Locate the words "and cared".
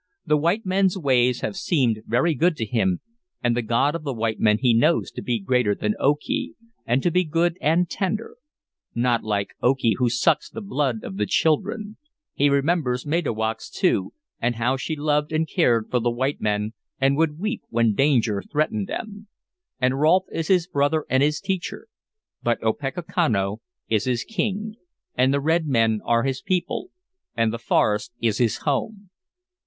15.31-15.91